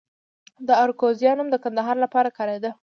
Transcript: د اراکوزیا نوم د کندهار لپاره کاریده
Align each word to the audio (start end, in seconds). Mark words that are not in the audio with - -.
د 0.67 0.69
اراکوزیا 0.81 1.31
نوم 1.37 1.47
د 1.51 1.55
کندهار 1.63 1.95
لپاره 2.05 2.29
کاریده 2.37 2.71